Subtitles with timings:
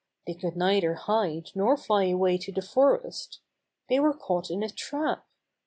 [0.25, 3.39] They could neither hide nor fly away to the forest.
[3.87, 5.27] They were caught in a trap.